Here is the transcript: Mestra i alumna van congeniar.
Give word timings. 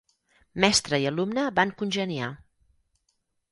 Mestra 0.63 0.99
i 1.03 1.05
alumna 1.09 1.45
van 1.61 1.75
congeniar. 1.83 2.33